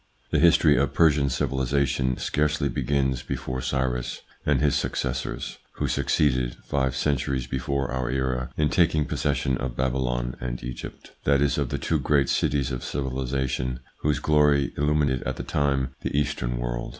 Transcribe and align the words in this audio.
The 0.31 0.39
history 0.39 0.77
of 0.77 0.95
Persian 0.95 1.29
civilisation 1.29 2.17
scarcely 2.17 2.69
begins 2.69 3.21
before 3.21 3.61
Cyrus 3.61 4.21
and 4.47 4.59
his 4.59 4.73
successors, 4.73 5.59
who 5.73 5.87
succeeded, 5.87 6.55
five 6.65 6.95
centuries 6.95 7.45
before 7.45 7.91
our 7.91 8.09
era, 8.09 8.49
in 8.57 8.69
taking 8.69 9.05
possession 9.05 9.57
of 9.59 9.77
Babylon 9.77 10.35
and 10.39 10.63
Egypt, 10.63 11.11
that 11.25 11.39
is 11.39 11.59
of 11.59 11.69
the 11.69 11.77
two 11.77 11.99
great 11.99 12.29
cities 12.29 12.71
of 12.71 12.83
civilisation, 12.83 13.79
whose 13.99 14.17
glory 14.17 14.73
illumined 14.75 15.21
at 15.23 15.35
the 15.35 15.43
time 15.43 15.89
the 16.01 16.17
Eastern 16.17 16.57
world. 16.57 16.89